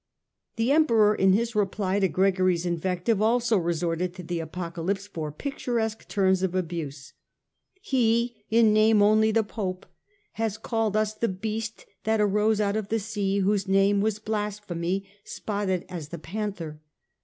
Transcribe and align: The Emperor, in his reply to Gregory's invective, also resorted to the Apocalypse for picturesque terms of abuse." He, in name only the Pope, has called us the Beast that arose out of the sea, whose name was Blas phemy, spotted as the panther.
The 0.55 0.71
Emperor, 0.71 1.13
in 1.13 1.33
his 1.33 1.53
reply 1.53 1.99
to 1.99 2.07
Gregory's 2.07 2.65
invective, 2.65 3.21
also 3.21 3.55
resorted 3.59 4.15
to 4.15 4.23
the 4.23 4.39
Apocalypse 4.39 5.05
for 5.05 5.31
picturesque 5.31 6.07
terms 6.07 6.41
of 6.41 6.55
abuse." 6.55 7.13
He, 7.93 8.43
in 8.49 8.73
name 8.73 9.03
only 9.03 9.31
the 9.31 9.43
Pope, 9.43 9.85
has 10.31 10.57
called 10.57 10.97
us 10.97 11.13
the 11.13 11.29
Beast 11.29 11.85
that 12.03 12.19
arose 12.19 12.59
out 12.59 12.75
of 12.75 12.87
the 12.89 12.97
sea, 12.97 13.41
whose 13.41 13.67
name 13.67 14.01
was 14.01 14.17
Blas 14.17 14.59
phemy, 14.59 15.05
spotted 15.23 15.85
as 15.87 16.07
the 16.09 16.17
panther. 16.17 16.81